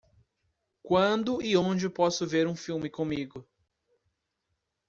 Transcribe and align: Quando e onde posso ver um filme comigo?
Quando 0.81 1.39
e 1.43 1.55
onde 1.55 1.87
posso 1.87 2.25
ver 2.25 2.47
um 2.47 2.55
filme 2.55 2.89
comigo? 2.89 3.47